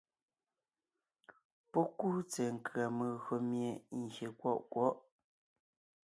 Pɔ́ 1.71 1.83
kúu 1.97 2.17
tsɛ̀ɛ 2.31 2.53
nkʉ̀a 2.55 2.85
megÿò 2.97 3.35
mie 3.49 3.71
gyè 4.13 4.27
kwɔʼ 4.39 4.59
kwɔ̌ʼ. 4.71 4.97